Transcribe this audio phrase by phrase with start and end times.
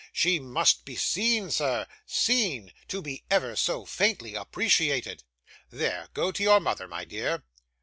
[0.13, 5.23] She must be seen, sir seen to be ever so faintly appreciated.
[5.69, 7.43] There; go to your mother, my dear.